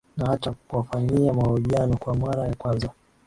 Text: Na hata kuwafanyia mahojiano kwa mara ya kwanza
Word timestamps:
Na 0.17 0.25
hata 0.27 0.51
kuwafanyia 0.51 1.33
mahojiano 1.33 1.97
kwa 1.97 2.15
mara 2.15 2.47
ya 2.47 2.55
kwanza 2.55 2.89